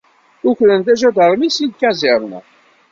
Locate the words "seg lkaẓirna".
1.51-2.39